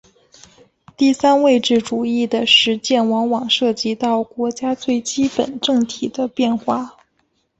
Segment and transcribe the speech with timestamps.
[0.97, 6.97] 第三位置主义的实践往往涉及到国家最基本政体的变化。